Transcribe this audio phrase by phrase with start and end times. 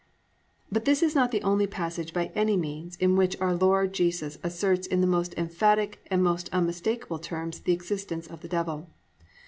[0.37, 3.93] "+ But this is not the only passage by any means in which our Lord
[3.93, 8.89] Jesus asserts in the most emphatic and most unmistakable terms the existence of the Devil.